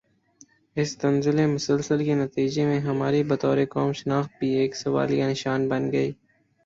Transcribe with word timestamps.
اس 0.75 0.97
تنزل 0.97 1.45
مسلسل 1.47 2.03
کے 2.05 2.13
نتیجے 2.15 2.65
میں 2.65 2.79
ہماری 2.79 3.23
بطور 3.23 3.57
قوم 3.69 3.91
شناخت 3.93 4.31
بھی 4.39 4.49
ایک 4.55 4.75
سوالیہ 4.75 5.25
نشان 5.25 5.67
بن 5.69 5.91
گئی 5.91 6.11